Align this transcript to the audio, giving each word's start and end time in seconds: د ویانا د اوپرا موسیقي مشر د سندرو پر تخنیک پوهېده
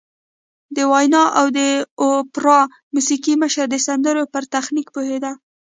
د 0.75 0.77
ویانا 0.91 1.23
د 1.57 1.59
اوپرا 2.03 2.59
موسیقي 2.95 3.33
مشر 3.43 3.65
د 3.69 3.75
سندرو 3.85 4.23
پر 4.33 4.43
تخنیک 4.55 4.87
پوهېده 4.95 5.31